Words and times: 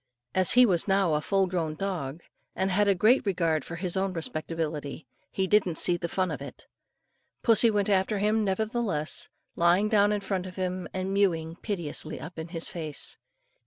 As 0.33 0.53
he 0.53 0.65
was 0.65 0.87
now 0.87 1.13
a 1.13 1.21
full 1.21 1.45
grown 1.45 1.75
dog, 1.75 2.23
and 2.55 2.71
had 2.71 2.87
a 2.87 2.95
great 2.95 3.23
regard 3.23 3.63
for 3.63 3.75
his 3.75 3.95
own 3.95 4.13
respectability, 4.13 5.05
he 5.29 5.45
didn't 5.45 5.75
see 5.77 5.95
the 5.95 6.07
fun 6.09 6.31
of 6.31 6.41
it. 6.41 6.65
Pussy 7.43 7.69
went 7.69 7.87
after 7.87 8.17
him 8.17 8.43
nevertheless, 8.43 9.29
lying 9.55 9.89
down 9.89 10.11
in 10.11 10.21
front 10.21 10.47
of 10.47 10.55
him, 10.55 10.87
and 10.91 11.13
mewing 11.13 11.55
piteously 11.57 12.19
up 12.19 12.39
in 12.39 12.47
his 12.47 12.67
face. 12.67 13.17